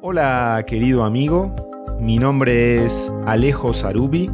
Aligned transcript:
Hola 0.00 0.64
querido 0.64 1.02
amigo, 1.02 1.56
mi 1.98 2.18
nombre 2.18 2.84
es 2.84 3.12
Alejo 3.26 3.74
Sarubi 3.74 4.30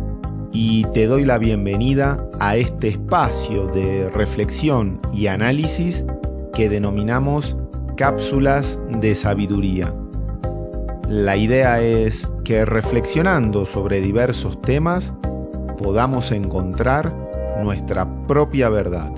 y 0.53 0.85
te 0.93 1.07
doy 1.07 1.25
la 1.25 1.39
bienvenida 1.39 2.23
a 2.39 2.57
este 2.57 2.89
espacio 2.89 3.69
de 3.69 4.11
reflexión 4.11 5.01
y 5.11 5.27
análisis 5.27 6.05
que 6.53 6.69
denominamos 6.69 7.57
cápsulas 7.97 8.79
de 9.01 9.15
sabiduría. 9.15 9.95
La 11.09 11.39
idea 11.39 11.81
es 11.81 12.29
que 12.45 12.67
reflexionando 12.67 13.65
sobre 13.65 14.03
diversos 14.03 14.61
temas 14.61 15.15
podamos 15.79 16.31
encontrar 16.31 17.11
nuestra 17.63 18.27
propia 18.27 18.69
verdad. 18.69 19.15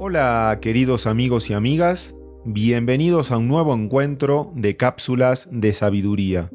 Hola 0.00 0.58
queridos 0.60 1.06
amigos 1.06 1.50
y 1.50 1.54
amigas, 1.54 2.16
bienvenidos 2.44 3.30
a 3.30 3.38
un 3.38 3.46
nuevo 3.46 3.72
encuentro 3.72 4.50
de 4.56 4.76
cápsulas 4.76 5.48
de 5.52 5.72
sabiduría. 5.72 6.50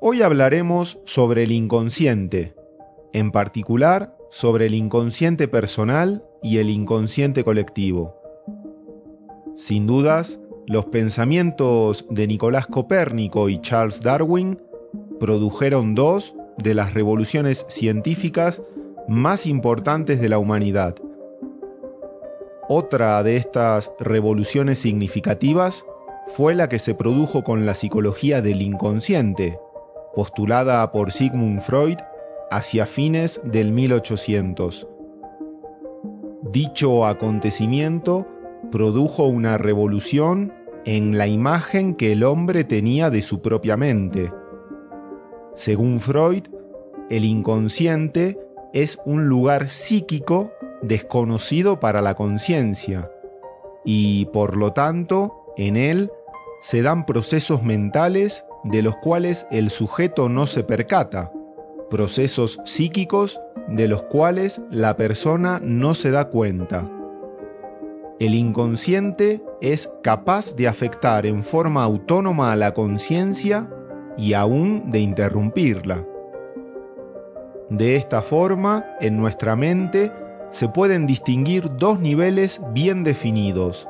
Hoy 0.00 0.22
hablaremos 0.22 0.98
sobre 1.04 1.42
el 1.42 1.52
inconsciente, 1.52 2.54
en 3.12 3.30
particular 3.30 4.16
sobre 4.30 4.66
el 4.66 4.74
inconsciente 4.74 5.48
personal 5.48 6.24
y 6.42 6.58
el 6.58 6.70
inconsciente 6.70 7.44
colectivo. 7.44 8.16
Sin 9.56 9.86
dudas, 9.86 10.40
los 10.66 10.86
pensamientos 10.86 12.06
de 12.08 12.26
Nicolás 12.26 12.66
Copérnico 12.66 13.50
y 13.50 13.60
Charles 13.60 14.00
Darwin 14.00 14.58
produjeron 15.20 15.94
dos 15.94 16.34
de 16.56 16.72
las 16.72 16.94
revoluciones 16.94 17.66
científicas 17.68 18.62
más 19.08 19.44
importantes 19.44 20.22
de 20.22 20.30
la 20.30 20.38
humanidad 20.38 20.96
otra 22.68 23.22
de 23.22 23.36
estas 23.36 23.90
revoluciones 23.98 24.78
significativas 24.78 25.84
fue 26.34 26.54
la 26.54 26.68
que 26.68 26.78
se 26.78 26.94
produjo 26.94 27.44
con 27.44 27.66
la 27.66 27.74
psicología 27.74 28.40
del 28.40 28.62
inconsciente, 28.62 29.58
postulada 30.14 30.90
por 30.92 31.12
Sigmund 31.12 31.60
Freud 31.60 31.98
hacia 32.50 32.86
fines 32.86 33.40
del 33.44 33.72
1800. 33.72 34.88
Dicho 36.52 37.06
acontecimiento 37.06 38.26
produjo 38.70 39.24
una 39.24 39.58
revolución 39.58 40.52
en 40.84 41.18
la 41.18 41.26
imagen 41.26 41.94
que 41.94 42.12
el 42.12 42.24
hombre 42.24 42.64
tenía 42.64 43.10
de 43.10 43.22
su 43.22 43.40
propia 43.40 43.76
mente. 43.76 44.32
Según 45.54 46.00
Freud, 46.00 46.44
el 47.10 47.24
inconsciente 47.24 48.38
es 48.72 48.98
un 49.04 49.28
lugar 49.28 49.68
psíquico 49.68 50.50
desconocido 50.86 51.80
para 51.80 52.02
la 52.02 52.14
conciencia, 52.14 53.10
y 53.84 54.26
por 54.26 54.56
lo 54.56 54.72
tanto 54.72 55.52
en 55.56 55.76
él 55.76 56.10
se 56.60 56.82
dan 56.82 57.06
procesos 57.06 57.62
mentales 57.62 58.44
de 58.64 58.82
los 58.82 58.96
cuales 58.96 59.46
el 59.50 59.70
sujeto 59.70 60.28
no 60.28 60.46
se 60.46 60.64
percata, 60.64 61.30
procesos 61.90 62.60
psíquicos 62.64 63.40
de 63.68 63.88
los 63.88 64.02
cuales 64.04 64.60
la 64.70 64.96
persona 64.96 65.60
no 65.62 65.94
se 65.94 66.10
da 66.10 66.28
cuenta. 66.28 66.90
El 68.20 68.34
inconsciente 68.34 69.42
es 69.60 69.90
capaz 70.02 70.54
de 70.54 70.68
afectar 70.68 71.26
en 71.26 71.42
forma 71.42 71.82
autónoma 71.82 72.52
a 72.52 72.56
la 72.56 72.72
conciencia 72.72 73.68
y 74.16 74.34
aún 74.34 74.90
de 74.90 75.00
interrumpirla. 75.00 76.06
De 77.70 77.96
esta 77.96 78.22
forma, 78.22 78.84
en 79.00 79.16
nuestra 79.16 79.56
mente 79.56 80.12
se 80.54 80.68
pueden 80.68 81.08
distinguir 81.08 81.68
dos 81.78 81.98
niveles 81.98 82.60
bien 82.72 83.02
definidos. 83.02 83.88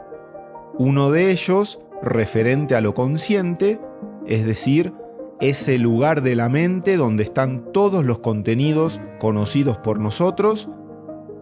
Uno 0.79 1.11
de 1.11 1.31
ellos 1.31 1.79
referente 2.01 2.75
a 2.75 2.81
lo 2.81 2.95
consciente, 2.95 3.79
es 4.27 4.47
decir, 4.47 4.95
ese 5.43 5.77
lugar 5.77 6.23
de 6.23 6.35
la 6.35 6.49
mente 6.49 6.97
donde 6.97 7.23
están 7.23 7.71
todos 7.73 8.03
los 8.03 8.21
contenidos 8.21 8.99
conocidos 9.21 9.77
por 9.77 10.01
nosotros, 10.01 10.71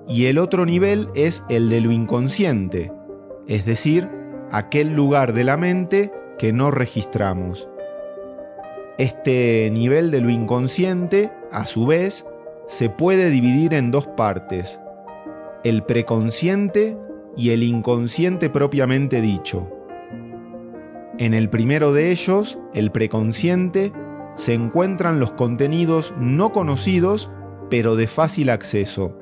y 0.08 0.26
el 0.26 0.38
otro 0.38 0.66
nivel 0.66 1.08
es 1.14 1.44
el 1.48 1.70
de 1.70 1.80
lo 1.80 1.92
inconsciente, 1.92 2.90
es 3.46 3.64
decir, 3.64 4.10
aquel 4.50 4.92
lugar 4.96 5.34
de 5.34 5.44
la 5.44 5.56
mente 5.56 6.10
que 6.36 6.52
no 6.52 6.72
registramos. 6.72 7.68
Este 8.98 9.70
nivel 9.72 10.10
de 10.10 10.20
lo 10.20 10.30
inconsciente, 10.30 11.30
a 11.52 11.68
su 11.68 11.86
vez, 11.86 12.26
se 12.66 12.90
puede 12.90 13.30
dividir 13.30 13.72
en 13.72 13.92
dos 13.92 14.08
partes, 14.08 14.80
el 15.64 15.84
preconsciente 15.84 16.96
y 17.36 17.50
el 17.50 17.62
inconsciente 17.62 18.50
propiamente 18.50 19.20
dicho. 19.20 19.68
En 21.18 21.34
el 21.34 21.48
primero 21.48 21.92
de 21.92 22.10
ellos, 22.10 22.58
el 22.74 22.90
preconsciente, 22.90 23.92
se 24.34 24.54
encuentran 24.54 25.20
los 25.20 25.32
contenidos 25.32 26.14
no 26.18 26.52
conocidos, 26.52 27.30
pero 27.70 27.96
de 27.96 28.06
fácil 28.06 28.50
acceso. 28.50 29.16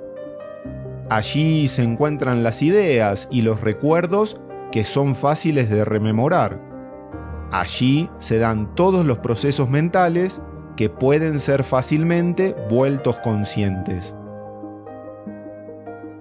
Allí 1.08 1.68
se 1.68 1.82
encuentran 1.82 2.42
las 2.42 2.62
ideas 2.62 3.28
y 3.30 3.42
los 3.42 3.60
recuerdos 3.60 4.40
que 4.70 4.84
son 4.84 5.14
fáciles 5.14 5.68
de 5.68 5.84
rememorar. 5.84 6.60
Allí 7.50 8.08
se 8.20 8.38
dan 8.38 8.74
todos 8.76 9.04
los 9.04 9.18
procesos 9.18 9.68
mentales 9.68 10.40
que 10.76 10.88
pueden 10.88 11.40
ser 11.40 11.64
fácilmente 11.64 12.54
vueltos 12.70 13.18
conscientes. 13.18 14.14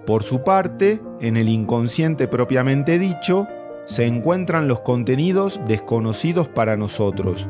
Por 0.06 0.22
su 0.22 0.42
parte, 0.42 1.00
en 1.20 1.36
el 1.36 1.48
inconsciente 1.48 2.26
propiamente 2.26 2.98
dicho, 2.98 3.46
se 3.84 4.06
encuentran 4.06 4.68
los 4.68 4.80
contenidos 4.80 5.60
desconocidos 5.66 6.48
para 6.48 6.76
nosotros. 6.76 7.48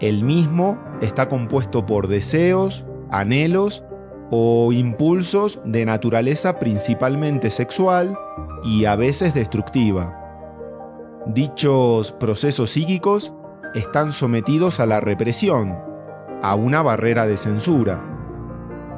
El 0.00 0.22
mismo 0.22 0.78
está 1.00 1.28
compuesto 1.28 1.86
por 1.86 2.08
deseos, 2.08 2.84
anhelos 3.10 3.84
o 4.30 4.72
impulsos 4.72 5.60
de 5.64 5.84
naturaleza 5.84 6.58
principalmente 6.58 7.50
sexual 7.50 8.16
y 8.64 8.84
a 8.84 8.96
veces 8.96 9.34
destructiva. 9.34 10.16
Dichos 11.26 12.12
procesos 12.12 12.70
psíquicos 12.70 13.32
están 13.74 14.12
sometidos 14.12 14.80
a 14.80 14.86
la 14.86 15.00
represión, 15.00 15.76
a 16.42 16.54
una 16.54 16.80
barrera 16.82 17.26
de 17.26 17.36
censura. 17.36 18.00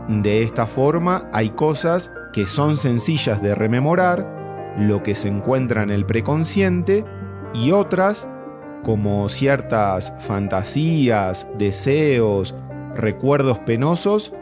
De 0.08 0.42
esta 0.42 0.66
forma 0.66 1.28
hay 1.32 1.50
cosas 1.50 2.12
que 2.32 2.46
son 2.46 2.76
sencillas 2.76 3.42
de 3.42 3.54
rememorar, 3.54 4.74
lo 4.78 5.02
que 5.02 5.14
se 5.14 5.28
encuentra 5.28 5.82
en 5.82 5.90
el 5.90 6.06
preconsciente, 6.06 7.04
y 7.52 7.72
otras, 7.72 8.28
como 8.82 9.28
ciertas 9.28 10.12
fantasías, 10.20 11.46
deseos, 11.58 12.54
recuerdos 12.94 13.58
penosos, 13.60 14.32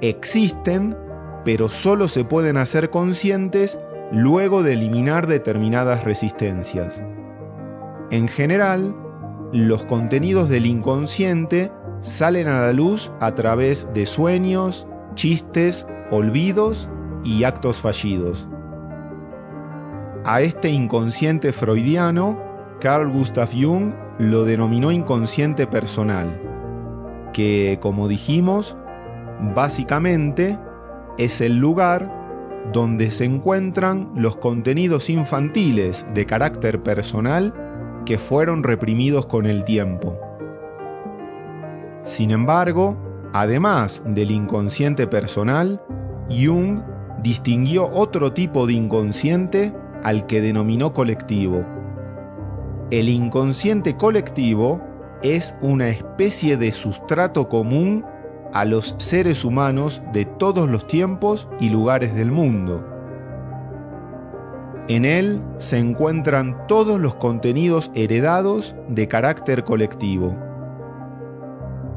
existen, 0.00 0.96
pero 1.44 1.68
solo 1.68 2.08
se 2.08 2.24
pueden 2.24 2.56
hacer 2.58 2.90
conscientes 2.90 3.78
luego 4.12 4.62
de 4.62 4.74
eliminar 4.74 5.26
determinadas 5.26 6.04
resistencias. 6.04 7.02
En 8.10 8.28
general, 8.28 8.94
los 9.52 9.84
contenidos 9.84 10.48
del 10.48 10.66
inconsciente 10.66 11.72
salen 12.00 12.48
a 12.48 12.60
la 12.60 12.72
luz 12.72 13.10
a 13.20 13.34
través 13.34 13.88
de 13.94 14.06
sueños, 14.06 14.86
chistes, 15.14 15.86
olvidos 16.10 16.88
y 17.24 17.44
actos 17.44 17.80
fallidos. 17.80 18.48
A 20.24 20.40
este 20.42 20.68
inconsciente 20.68 21.52
freudiano, 21.52 22.38
Carl 22.80 23.10
Gustav 23.10 23.48
Jung 23.52 23.92
lo 24.18 24.44
denominó 24.44 24.90
inconsciente 24.90 25.66
personal, 25.66 26.40
que, 27.32 27.78
como 27.80 28.08
dijimos, 28.08 28.76
básicamente 29.54 30.58
es 31.16 31.40
el 31.40 31.56
lugar 31.56 32.18
donde 32.72 33.10
se 33.10 33.24
encuentran 33.24 34.10
los 34.14 34.36
contenidos 34.36 35.08
infantiles 35.08 36.06
de 36.14 36.26
carácter 36.26 36.82
personal 36.82 37.54
que 38.04 38.18
fueron 38.18 38.62
reprimidos 38.62 39.26
con 39.26 39.46
el 39.46 39.64
tiempo. 39.64 40.18
Sin 42.02 42.30
embargo, 42.30 42.96
además 43.32 44.02
del 44.04 44.30
inconsciente 44.30 45.06
personal, 45.06 45.82
Jung 46.28 46.82
distinguió 47.22 47.90
otro 47.92 48.32
tipo 48.32 48.66
de 48.66 48.74
inconsciente 48.74 49.72
al 50.02 50.26
que 50.26 50.40
denominó 50.40 50.92
colectivo. 50.92 51.64
El 52.90 53.08
inconsciente 53.08 53.96
colectivo 53.96 54.80
es 55.22 55.54
una 55.60 55.88
especie 55.88 56.56
de 56.56 56.72
sustrato 56.72 57.48
común 57.48 58.04
a 58.52 58.64
los 58.64 58.94
seres 58.98 59.44
humanos 59.44 60.00
de 60.12 60.24
todos 60.24 60.68
los 60.70 60.86
tiempos 60.86 61.48
y 61.60 61.68
lugares 61.68 62.14
del 62.14 62.30
mundo. 62.30 62.86
En 64.88 65.04
él 65.04 65.42
se 65.58 65.78
encuentran 65.78 66.66
todos 66.66 66.98
los 66.98 67.14
contenidos 67.16 67.90
heredados 67.94 68.74
de 68.88 69.06
carácter 69.06 69.64
colectivo. 69.64 70.34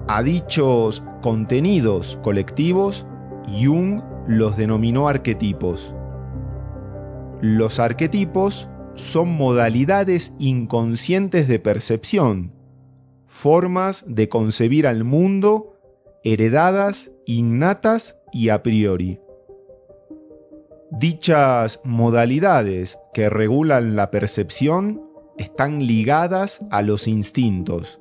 A 0.10 0.22
dichos 0.24 1.02
contenidos 1.22 2.20
colectivos, 2.22 3.06
Jung 3.48 4.02
los 4.28 4.58
denominó 4.58 5.08
arquetipos. 5.08 5.94
Los 7.42 7.80
arquetipos 7.80 8.70
son 8.96 9.36
modalidades 9.36 10.34
inconscientes 10.38 11.48
de 11.48 11.60
percepción, 11.60 12.52
formas 13.26 14.04
de 14.08 14.30
concebir 14.30 14.86
al 14.86 15.04
mundo 15.04 15.80
heredadas, 16.24 17.12
innatas 17.26 18.16
y 18.32 18.50
a 18.50 18.62
priori. 18.62 19.20
Dichas 20.92 21.80
modalidades 21.84 23.00
que 23.14 23.30
regulan 23.30 23.96
la 23.96 24.12
percepción 24.12 25.02
están 25.38 25.88
ligadas 25.88 26.60
a 26.70 26.82
los 26.82 27.08
instintos. 27.08 28.00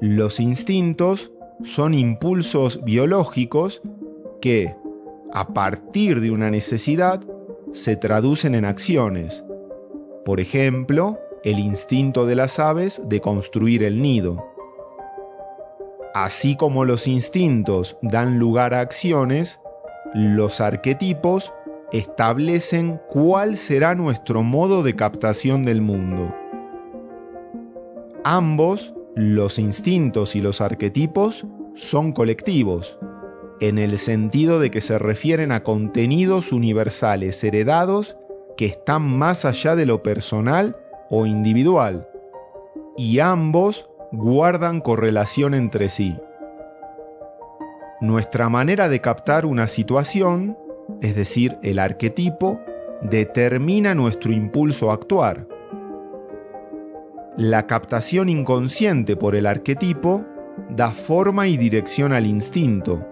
Los 0.00 0.40
instintos 0.40 1.32
son 1.64 1.92
impulsos 1.92 2.82
biológicos 2.84 3.82
que, 4.40 4.74
a 5.32 5.48
partir 5.54 6.20
de 6.20 6.30
una 6.30 6.50
necesidad, 6.50 7.20
se 7.72 7.96
traducen 7.96 8.54
en 8.54 8.64
acciones. 8.64 9.44
Por 10.24 10.40
ejemplo, 10.40 11.18
el 11.44 11.58
instinto 11.58 12.26
de 12.26 12.34
las 12.34 12.58
aves 12.58 13.00
de 13.06 13.20
construir 13.20 13.82
el 13.82 14.02
nido. 14.02 14.44
Así 16.14 16.56
como 16.56 16.84
los 16.84 17.06
instintos 17.06 17.96
dan 18.02 18.38
lugar 18.38 18.74
a 18.74 18.80
acciones, 18.80 19.60
los 20.14 20.60
arquetipos 20.60 21.52
establecen 21.92 23.00
cuál 23.08 23.56
será 23.56 23.94
nuestro 23.94 24.42
modo 24.42 24.82
de 24.82 24.96
captación 24.96 25.64
del 25.64 25.80
mundo. 25.80 26.34
Ambos, 28.24 28.94
los 29.14 29.58
instintos 29.58 30.34
y 30.36 30.40
los 30.40 30.60
arquetipos, 30.60 31.46
son 31.74 32.12
colectivos, 32.12 32.98
en 33.60 33.78
el 33.78 33.98
sentido 33.98 34.60
de 34.60 34.70
que 34.70 34.80
se 34.80 34.98
refieren 34.98 35.52
a 35.52 35.62
contenidos 35.62 36.52
universales 36.52 37.42
heredados 37.42 38.16
que 38.56 38.66
están 38.66 39.02
más 39.02 39.44
allá 39.44 39.76
de 39.76 39.86
lo 39.86 40.02
personal 40.02 40.76
o 41.10 41.26
individual, 41.26 42.08
y 42.96 43.20
ambos 43.20 43.88
guardan 44.12 44.80
correlación 44.80 45.54
entre 45.54 45.88
sí. 45.88 46.16
Nuestra 48.00 48.48
manera 48.48 48.88
de 48.88 49.00
captar 49.00 49.46
una 49.46 49.66
situación, 49.66 50.56
es 51.00 51.16
decir, 51.16 51.58
el 51.62 51.78
arquetipo, 51.78 52.60
determina 53.02 53.94
nuestro 53.94 54.32
impulso 54.32 54.90
a 54.90 54.94
actuar. 54.94 55.46
La 57.36 57.66
captación 57.66 58.28
inconsciente 58.28 59.16
por 59.16 59.36
el 59.36 59.46
arquetipo 59.46 60.24
da 60.70 60.90
forma 60.90 61.46
y 61.46 61.56
dirección 61.56 62.12
al 62.12 62.26
instinto, 62.26 63.06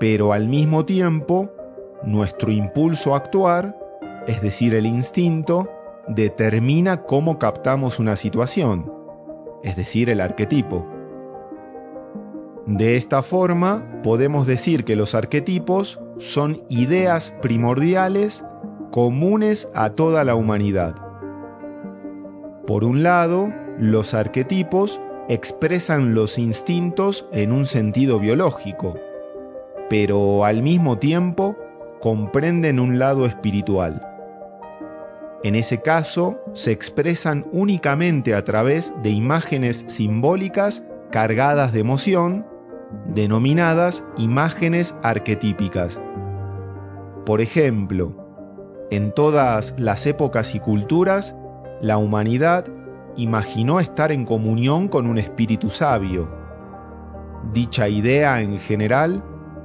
pero 0.00 0.32
al 0.32 0.48
mismo 0.48 0.86
tiempo, 0.86 1.52
nuestro 2.02 2.50
impulso 2.50 3.14
a 3.14 3.18
actuar, 3.18 3.78
es 4.26 4.40
decir, 4.40 4.74
el 4.74 4.86
instinto, 4.86 5.68
determina 6.08 7.02
cómo 7.02 7.38
captamos 7.38 7.98
una 7.98 8.16
situación, 8.16 8.90
es 9.62 9.76
decir, 9.76 10.08
el 10.08 10.22
arquetipo. 10.22 10.86
De 12.66 12.96
esta 12.96 13.22
forma, 13.22 14.00
podemos 14.02 14.46
decir 14.46 14.84
que 14.84 14.96
los 14.96 15.14
arquetipos 15.14 16.00
son 16.18 16.62
ideas 16.70 17.34
primordiales 17.42 18.42
comunes 18.90 19.68
a 19.74 19.90
toda 19.90 20.24
la 20.24 20.34
humanidad. 20.34 20.94
Por 22.66 22.84
un 22.84 23.02
lado, 23.02 23.52
los 23.78 24.14
arquetipos 24.14 24.98
expresan 25.28 26.14
los 26.14 26.38
instintos 26.38 27.26
en 27.32 27.52
un 27.52 27.66
sentido 27.66 28.18
biológico, 28.18 28.94
pero 29.90 30.44
al 30.44 30.62
mismo 30.62 30.98
tiempo 30.98 31.56
comprenden 32.00 32.78
un 32.78 32.98
lado 33.00 33.26
espiritual. 33.26 34.06
En 35.42 35.56
ese 35.56 35.82
caso, 35.82 36.40
se 36.54 36.70
expresan 36.70 37.44
únicamente 37.50 38.34
a 38.34 38.44
través 38.44 38.94
de 39.02 39.10
imágenes 39.10 39.84
simbólicas 39.88 40.84
cargadas 41.10 41.72
de 41.72 41.80
emoción, 41.80 42.46
denominadas 43.06 44.04
imágenes 44.16 44.94
arquetípicas. 45.02 46.00
Por 47.26 47.40
ejemplo, 47.40 48.14
en 48.90 49.12
todas 49.12 49.74
las 49.76 50.06
épocas 50.06 50.54
y 50.54 50.60
culturas, 50.60 51.34
la 51.80 51.98
humanidad 51.98 52.66
imaginó 53.16 53.80
estar 53.80 54.12
en 54.12 54.24
comunión 54.24 54.86
con 54.86 55.06
un 55.06 55.18
espíritu 55.18 55.68
sabio. 55.68 56.28
Dicha 57.52 57.88
idea 57.88 58.40
en 58.40 58.60
general 58.60 59.24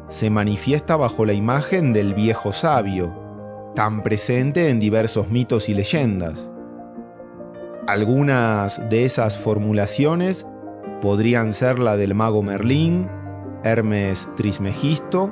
se 0.09 0.29
manifiesta 0.29 0.95
bajo 0.95 1.25
la 1.25 1.33
imagen 1.33 1.93
del 1.93 2.13
viejo 2.13 2.53
sabio, 2.53 3.13
tan 3.75 4.01
presente 4.01 4.69
en 4.69 4.79
diversos 4.79 5.29
mitos 5.29 5.69
y 5.69 5.73
leyendas. 5.73 6.49
Algunas 7.87 8.81
de 8.89 9.05
esas 9.05 9.37
formulaciones 9.37 10.45
podrían 11.01 11.53
ser 11.53 11.79
la 11.79 11.97
del 11.97 12.15
mago 12.15 12.41
Merlín, 12.41 13.09
Hermes 13.63 14.29
Trismegisto 14.35 15.31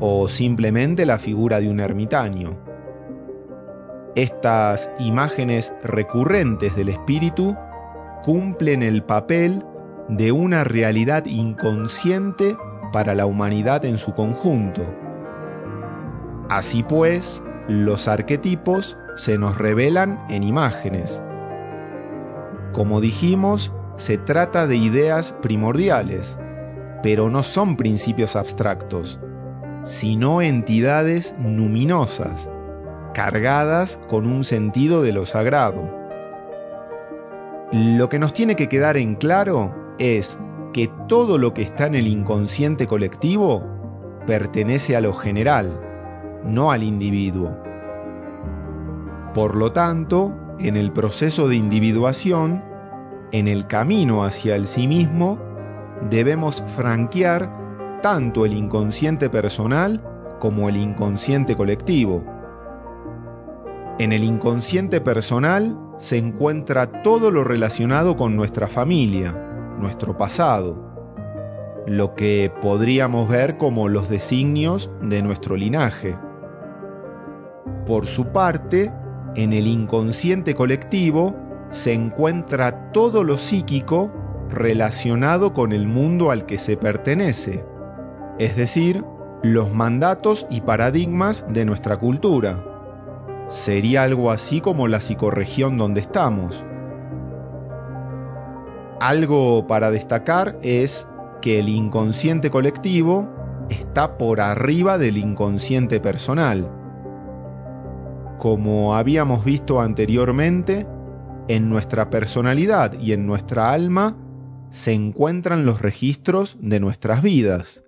o 0.00 0.28
simplemente 0.28 1.06
la 1.06 1.18
figura 1.18 1.60
de 1.60 1.68
un 1.68 1.80
ermitaño. 1.80 2.56
Estas 4.14 4.90
imágenes 4.98 5.72
recurrentes 5.82 6.74
del 6.76 6.88
espíritu 6.88 7.56
cumplen 8.22 8.82
el 8.82 9.02
papel 9.02 9.64
de 10.08 10.32
una 10.32 10.64
realidad 10.64 11.24
inconsciente 11.26 12.56
para 12.92 13.14
la 13.14 13.26
humanidad 13.26 13.84
en 13.84 13.98
su 13.98 14.12
conjunto. 14.12 14.82
Así 16.48 16.82
pues, 16.82 17.42
los 17.68 18.08
arquetipos 18.08 18.96
se 19.16 19.36
nos 19.36 19.58
revelan 19.58 20.24
en 20.28 20.42
imágenes. 20.42 21.20
Como 22.72 23.00
dijimos, 23.00 23.72
se 23.96 24.16
trata 24.16 24.66
de 24.66 24.76
ideas 24.76 25.34
primordiales, 25.42 26.38
pero 27.02 27.28
no 27.30 27.42
son 27.42 27.76
principios 27.76 28.36
abstractos, 28.36 29.18
sino 29.84 30.40
entidades 30.40 31.34
numinosas, 31.38 32.50
cargadas 33.12 33.98
con 34.08 34.26
un 34.26 34.44
sentido 34.44 35.02
de 35.02 35.12
lo 35.12 35.26
sagrado. 35.26 35.98
Lo 37.72 38.08
que 38.08 38.18
nos 38.18 38.32
tiene 38.32 38.56
que 38.56 38.68
quedar 38.68 38.96
en 38.96 39.14
claro 39.14 39.74
es 39.98 40.38
que 40.72 40.90
todo 41.08 41.38
lo 41.38 41.54
que 41.54 41.62
está 41.62 41.86
en 41.86 41.94
el 41.94 42.06
inconsciente 42.06 42.86
colectivo 42.86 43.64
pertenece 44.26 44.96
a 44.96 45.00
lo 45.00 45.14
general, 45.14 45.80
no 46.44 46.70
al 46.70 46.82
individuo. 46.82 47.56
Por 49.34 49.56
lo 49.56 49.72
tanto, 49.72 50.34
en 50.58 50.76
el 50.76 50.92
proceso 50.92 51.48
de 51.48 51.56
individuación, 51.56 52.62
en 53.32 53.48
el 53.48 53.66
camino 53.66 54.24
hacia 54.24 54.56
el 54.56 54.66
sí 54.66 54.86
mismo, 54.86 55.38
debemos 56.10 56.62
franquear 56.76 58.00
tanto 58.02 58.44
el 58.44 58.52
inconsciente 58.52 59.30
personal 59.30 60.02
como 60.38 60.68
el 60.68 60.76
inconsciente 60.76 61.56
colectivo. 61.56 62.24
En 63.98 64.12
el 64.12 64.22
inconsciente 64.22 65.00
personal 65.00 65.76
se 65.98 66.18
encuentra 66.18 67.02
todo 67.02 67.30
lo 67.30 67.42
relacionado 67.42 68.16
con 68.16 68.36
nuestra 68.36 68.68
familia, 68.68 69.47
nuestro 69.78 70.16
pasado, 70.16 70.76
lo 71.86 72.14
que 72.14 72.52
podríamos 72.60 73.28
ver 73.28 73.56
como 73.56 73.88
los 73.88 74.08
designios 74.08 74.90
de 75.00 75.22
nuestro 75.22 75.56
linaje. 75.56 76.16
Por 77.86 78.06
su 78.06 78.26
parte, 78.26 78.92
en 79.34 79.52
el 79.52 79.66
inconsciente 79.66 80.54
colectivo 80.54 81.34
se 81.70 81.92
encuentra 81.92 82.92
todo 82.92 83.24
lo 83.24 83.36
psíquico 83.36 84.10
relacionado 84.50 85.52
con 85.52 85.72
el 85.72 85.86
mundo 85.86 86.30
al 86.30 86.46
que 86.46 86.58
se 86.58 86.76
pertenece, 86.76 87.64
es 88.38 88.56
decir, 88.56 89.04
los 89.42 89.72
mandatos 89.72 90.46
y 90.50 90.62
paradigmas 90.62 91.44
de 91.48 91.64
nuestra 91.64 91.96
cultura. 91.98 92.64
Sería 93.48 94.02
algo 94.02 94.30
así 94.30 94.60
como 94.60 94.88
la 94.88 95.00
psicorregión 95.00 95.78
donde 95.78 96.00
estamos. 96.00 96.64
Algo 99.00 99.66
para 99.68 99.90
destacar 99.92 100.58
es 100.62 101.06
que 101.40 101.60
el 101.60 101.68
inconsciente 101.68 102.50
colectivo 102.50 103.28
está 103.70 104.18
por 104.18 104.40
arriba 104.40 104.98
del 104.98 105.18
inconsciente 105.18 106.00
personal. 106.00 106.68
Como 108.38 108.96
habíamos 108.96 109.44
visto 109.44 109.80
anteriormente, 109.80 110.86
en 111.48 111.68
nuestra 111.68 112.10
personalidad 112.10 112.92
y 113.00 113.12
en 113.12 113.26
nuestra 113.26 113.72
alma 113.72 114.16
se 114.70 114.92
encuentran 114.92 115.64
los 115.64 115.80
registros 115.80 116.56
de 116.60 116.80
nuestras 116.80 117.22
vidas, 117.22 117.84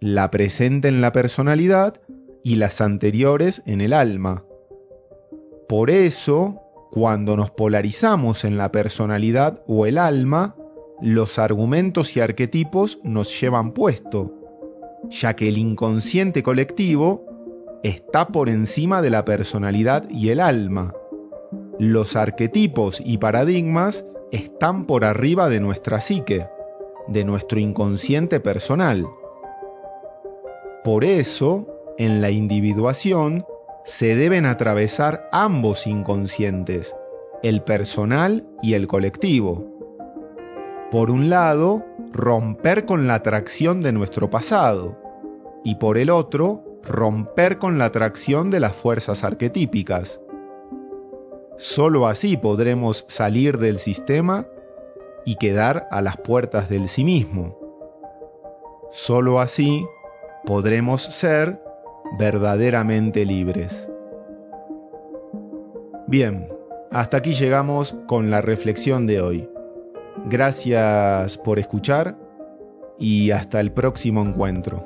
la 0.00 0.30
presente 0.30 0.88
en 0.88 1.00
la 1.00 1.12
personalidad 1.12 2.00
y 2.42 2.56
las 2.56 2.80
anteriores 2.80 3.62
en 3.66 3.80
el 3.80 3.92
alma. 3.92 4.44
Por 5.68 5.90
eso, 5.90 6.62
cuando 6.90 7.36
nos 7.36 7.50
polarizamos 7.50 8.44
en 8.44 8.56
la 8.56 8.72
personalidad 8.72 9.62
o 9.66 9.86
el 9.86 9.98
alma, 9.98 10.56
los 11.00 11.38
argumentos 11.38 12.16
y 12.16 12.20
arquetipos 12.20 12.98
nos 13.02 13.38
llevan 13.40 13.72
puesto, 13.72 14.32
ya 15.10 15.36
que 15.36 15.48
el 15.48 15.58
inconsciente 15.58 16.42
colectivo 16.42 17.24
está 17.82 18.28
por 18.28 18.48
encima 18.48 19.02
de 19.02 19.10
la 19.10 19.24
personalidad 19.24 20.08
y 20.08 20.30
el 20.30 20.40
alma. 20.40 20.94
Los 21.78 22.16
arquetipos 22.16 23.02
y 23.04 23.18
paradigmas 23.18 24.04
están 24.32 24.86
por 24.86 25.04
arriba 25.04 25.48
de 25.48 25.60
nuestra 25.60 26.00
psique, 26.00 26.46
de 27.08 27.24
nuestro 27.24 27.60
inconsciente 27.60 28.40
personal. 28.40 29.06
Por 30.82 31.04
eso, 31.04 31.66
en 31.98 32.20
la 32.20 32.30
individuación, 32.30 33.44
se 33.86 34.16
deben 34.16 34.46
atravesar 34.46 35.28
ambos 35.30 35.86
inconscientes, 35.86 36.94
el 37.44 37.62
personal 37.62 38.44
y 38.60 38.74
el 38.74 38.88
colectivo. 38.88 39.64
Por 40.90 41.08
un 41.08 41.30
lado, 41.30 41.84
romper 42.12 42.84
con 42.84 43.06
la 43.06 43.14
atracción 43.14 43.82
de 43.82 43.92
nuestro 43.92 44.28
pasado 44.28 44.98
y 45.62 45.76
por 45.76 45.98
el 45.98 46.10
otro, 46.10 46.64
romper 46.82 47.58
con 47.58 47.78
la 47.78 47.86
atracción 47.86 48.50
de 48.50 48.58
las 48.58 48.74
fuerzas 48.74 49.22
arquetípicas. 49.22 50.20
Solo 51.56 52.08
así 52.08 52.36
podremos 52.36 53.04
salir 53.08 53.58
del 53.58 53.78
sistema 53.78 54.48
y 55.24 55.36
quedar 55.36 55.86
a 55.92 56.02
las 56.02 56.16
puertas 56.16 56.68
del 56.68 56.88
sí 56.88 57.04
mismo. 57.04 57.56
Solo 58.90 59.38
así 59.40 59.86
podremos 60.44 61.02
ser 61.02 61.60
verdaderamente 62.18 63.24
libres. 63.24 63.88
Bien, 66.06 66.48
hasta 66.90 67.16
aquí 67.18 67.34
llegamos 67.34 67.96
con 68.06 68.30
la 68.30 68.40
reflexión 68.40 69.06
de 69.06 69.20
hoy. 69.20 69.48
Gracias 70.26 71.36
por 71.38 71.58
escuchar 71.58 72.16
y 72.98 73.32
hasta 73.32 73.60
el 73.60 73.72
próximo 73.72 74.22
encuentro. 74.22 74.82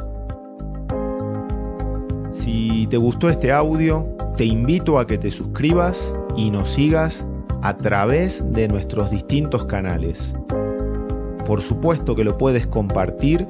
Si 2.32 2.86
te 2.88 2.96
gustó 2.96 3.28
este 3.28 3.52
audio, 3.52 4.16
te 4.36 4.44
invito 4.44 4.98
a 4.98 5.06
que 5.06 5.18
te 5.18 5.30
suscribas 5.30 6.16
y 6.36 6.50
nos 6.50 6.70
sigas 6.70 7.26
a 7.62 7.76
través 7.76 8.52
de 8.52 8.66
nuestros 8.66 9.10
distintos 9.10 9.66
canales. 9.66 10.34
Por 11.46 11.60
supuesto 11.60 12.16
que 12.16 12.24
lo 12.24 12.38
puedes 12.38 12.66
compartir 12.66 13.46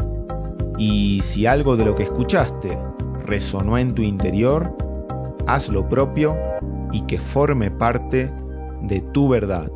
y 0.77 1.21
si 1.23 1.47
algo 1.47 1.77
de 1.77 1.85
lo 1.85 1.95
que 1.95 2.03
escuchaste 2.03 2.77
resonó 3.27 3.79
en 3.79 3.95
tu 3.95 4.03
interior, 4.03 4.77
haz 5.47 5.69
lo 5.69 5.89
propio 5.89 6.37
y 6.93 7.03
que 7.03 7.19
forme 7.19 7.71
parte 7.71 8.31
de 8.83 9.00
tu 9.12 9.29
verdad. 9.29 9.71